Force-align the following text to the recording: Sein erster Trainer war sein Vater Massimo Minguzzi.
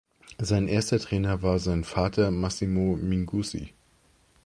Sein 0.39 0.67
erster 0.67 0.97
Trainer 0.97 1.43
war 1.43 1.59
sein 1.59 1.83
Vater 1.83 2.31
Massimo 2.31 2.95
Minguzzi. 2.97 3.71